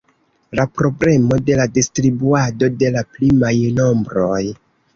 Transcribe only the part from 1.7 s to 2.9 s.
distribuado